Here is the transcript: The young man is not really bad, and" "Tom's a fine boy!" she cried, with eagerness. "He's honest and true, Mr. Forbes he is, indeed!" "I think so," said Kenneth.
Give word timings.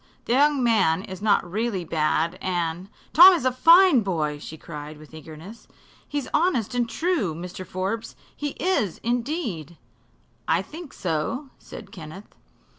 The 0.25 0.33
young 0.33 0.63
man 0.63 1.03
is 1.03 1.21
not 1.21 1.47
really 1.47 1.85
bad, 1.85 2.39
and" 2.41 2.89
"Tom's 3.13 3.45
a 3.45 3.51
fine 3.51 4.01
boy!" 4.01 4.39
she 4.39 4.57
cried, 4.57 4.97
with 4.97 5.13
eagerness. 5.13 5.67
"He's 6.07 6.27
honest 6.33 6.73
and 6.73 6.89
true, 6.89 7.35
Mr. 7.35 7.63
Forbes 7.67 8.15
he 8.35 8.53
is, 8.59 8.97
indeed!" 9.03 9.77
"I 10.47 10.63
think 10.63 10.91
so," 10.91 11.49
said 11.59 11.91
Kenneth. 11.91 12.33